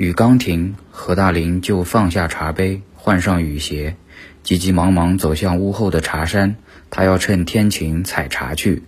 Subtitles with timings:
[0.00, 3.96] 雨刚停，何大林就放下茶杯，换上雨鞋，
[4.42, 6.56] 急急忙忙走向屋后的茶山。
[6.88, 8.82] 他要趁天晴采茶去。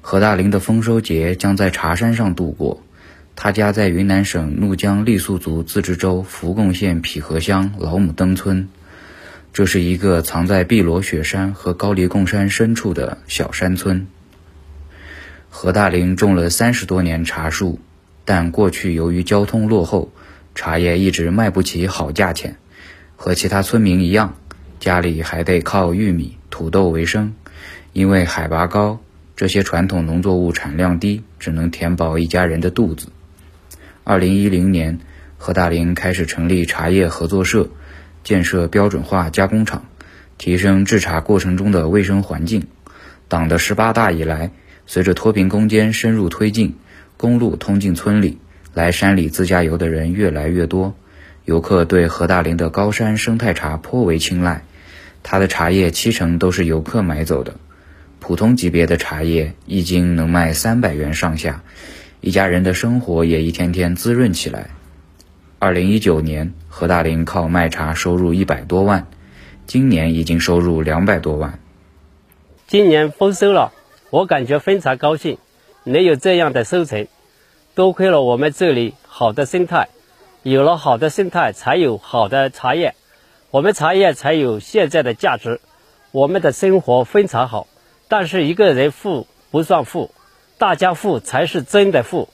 [0.00, 2.82] 何大林的丰收节将在茶山上度过。
[3.36, 8.68] 他家在云南省怒江傈僳族自治州扶贡县匹河乡老母登村，
[9.52, 14.08] 这是一个藏在碧罗雪山和高黎贡山深处的小山村。
[15.48, 17.78] 何大林种了三十多年茶树，
[18.28, 20.12] 但过去由于交通落后，
[20.54, 22.58] 茶叶一直卖不起好价钱。
[23.16, 24.34] 和其他村民一样，
[24.78, 27.32] 家里还得靠玉米、土豆为生。
[27.94, 29.00] 因为海拔高，
[29.34, 33.06] 这些传统农作物产量低，只能填饱一家人的肚子。
[34.04, 34.98] 二零一零年，
[35.38, 37.70] 何大林开始成立茶叶合作社，
[38.24, 39.86] 建设标准化加工厂，
[40.36, 42.66] 提升制茶过程中的卫生环境。
[43.26, 44.50] 党的十八大以来，
[44.84, 46.76] 随着脱贫攻坚深入推进，
[47.18, 48.38] 公路通进村里，
[48.74, 50.94] 来山里自驾游的人越来越多，
[51.44, 54.62] 游客对何大林的高山生态茶颇为青睐。
[55.24, 57.56] 他的茶叶七成都是游客买走的，
[58.20, 61.62] 普通级别的茶叶一斤能卖三百元上下。
[62.20, 64.70] 一家人的生活也一天天滋润起来。
[65.58, 69.08] 二零一九年，何大林靠卖茶收入一百多万，
[69.66, 71.58] 今年已经收入两百多万。
[72.68, 73.72] 今年丰收了，
[74.10, 75.38] 我感觉非常高兴，
[75.84, 77.06] 能有这样的收成。
[77.74, 79.88] 多亏了我们这里好的生态，
[80.42, 82.94] 有了好的生态，才有好的茶叶，
[83.50, 85.60] 我们茶叶才有现在的价值。
[86.10, 87.66] 我们的生活非常好，
[88.08, 90.10] 但是一个人富不算富。
[90.56, 92.28] 大家富才是真的富，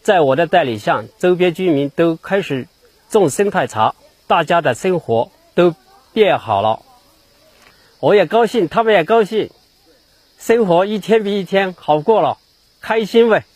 [0.00, 2.68] 在我的带领下，周边居民都开始
[3.10, 3.94] 种生态茶，
[4.26, 5.74] 大家的生活都
[6.14, 6.80] 变好了。
[8.00, 9.50] 我也高兴，他们也高兴，
[10.38, 12.38] 生活一天比一天好过了，
[12.84, 13.46] 开心呗。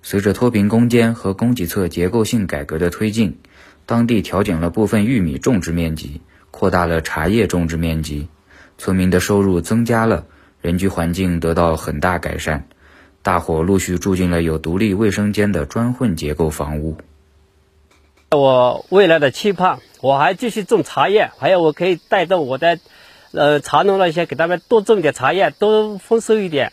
[0.00, 3.40] 随着脱贫攻坚和供给侧结构性改革的推进，
[3.84, 8.28] 当地调整了部分玉米种植面积，扩大了茶叶种植面积，
[8.78, 10.24] 村民的收入增加了。
[10.62, 12.68] 人居环境得到很大改善，
[13.20, 16.96] 大伙陆续住进了有独立卫生间的砖混结构房屋。
[18.30, 22.78] 我未来的期盼，我还继续种茶叶，还有我可以带动我的，
[23.32, 26.72] 呃，茶农那些给他们多种点茶叶，多丰收一点。